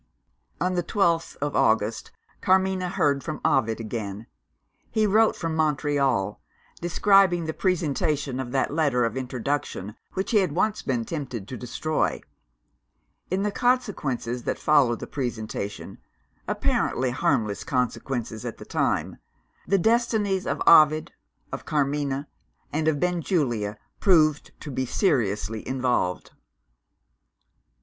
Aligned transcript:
On 0.59 0.73
the 0.73 0.81
twelfth 0.81 1.37
of 1.43 1.55
August, 1.55 2.09
Carmina 2.41 2.89
heard 2.89 3.23
from 3.23 3.39
Ovid 3.45 3.79
again. 3.79 4.25
He 4.89 5.05
wrote 5.05 5.35
from 5.35 5.55
Montreal; 5.55 6.41
describing 6.81 7.45
the 7.45 7.53
presentation 7.53 8.39
of 8.39 8.49
that 8.51 8.73
letter 8.73 9.05
of 9.05 9.15
introduction 9.15 9.93
which 10.13 10.31
he 10.31 10.37
had 10.37 10.53
once 10.53 10.81
been 10.81 11.05
tempted 11.05 11.47
to 11.47 11.55
destroy. 11.55 12.19
In 13.29 13.43
the 13.43 13.51
consequences 13.51 14.41
that 14.45 14.57
followed 14.57 15.01
the 15.01 15.05
presentation 15.05 15.99
apparently 16.47 17.11
harmless 17.11 17.63
consequences 17.63 18.43
at 18.43 18.57
the 18.57 18.65
time 18.65 19.17
the 19.67 19.77
destinies 19.77 20.47
of 20.47 20.63
Ovid, 20.65 21.11
of 21.51 21.65
Carmina, 21.67 22.27
and 22.73 22.87
of 22.87 22.99
Benjulia 22.99 23.77
proved 23.99 24.51
to 24.61 24.71
be 24.71 24.87
seriously 24.87 25.63
involved. 25.67 26.31